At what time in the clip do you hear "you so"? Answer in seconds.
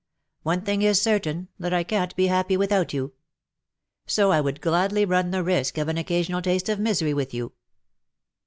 2.91-4.31